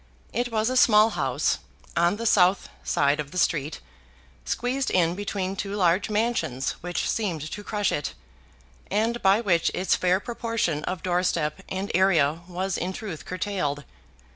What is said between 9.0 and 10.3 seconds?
by which its fair